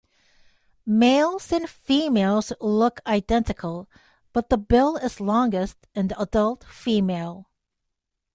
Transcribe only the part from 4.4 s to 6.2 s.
the bill is longest in the